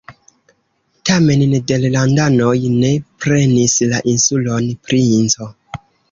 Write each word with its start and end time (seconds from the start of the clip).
Tamen 1.09 1.41
nederlandanoj 1.49 2.53
ne 2.77 2.89
prenis 3.25 3.75
la 3.91 3.99
insulon 4.13 4.71
Princo. 4.89 5.49